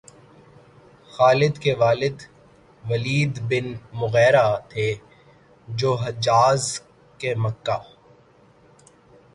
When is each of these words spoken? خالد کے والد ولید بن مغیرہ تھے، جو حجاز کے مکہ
خالد 1.13 1.55
کے 1.63 1.73
والد 1.81 2.17
ولید 2.83 3.33
بن 3.49 3.67
مغیرہ 4.01 4.45
تھے، 4.69 4.87
جو 5.67 5.91
حجاز 6.03 6.61
کے 7.19 7.31
مکہ 7.43 7.77